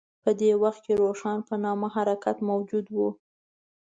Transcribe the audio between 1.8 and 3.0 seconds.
حرکت موجود و.